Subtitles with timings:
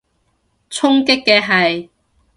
[0.71, 1.87] 衝擊嘅係？